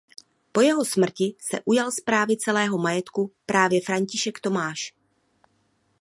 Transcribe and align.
Po 0.53 0.61
jeho 0.65 0.85
smrti 0.91 1.35
se 1.41 1.59
ujal 1.65 1.91
správy 1.91 2.37
celého 2.37 2.77
majetku 2.77 3.31
právě 3.45 3.81
František 3.85 4.39
Tomáš. 4.39 4.93